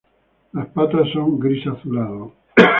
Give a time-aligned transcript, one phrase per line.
[0.53, 2.33] Las patas son gris azulado.